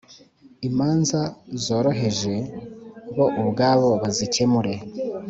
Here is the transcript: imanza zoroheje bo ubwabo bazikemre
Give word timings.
imanza 0.67 1.19
zoroheje 1.63 2.35
bo 3.15 3.25
ubwabo 3.41 3.89
bazikemre 4.01 4.73